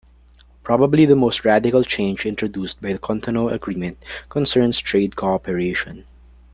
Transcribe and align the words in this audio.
Probably 0.63 1.05
the 1.05 1.15
most 1.15 1.45
radical 1.45 1.83
change 1.83 2.25
introduced 2.25 2.81
by 2.81 2.91
the 2.91 2.97
Cotonou 2.97 3.51
Agreement 3.53 4.03
concerns 4.29 4.79
trade 4.79 5.15
cooperation. 5.15 6.05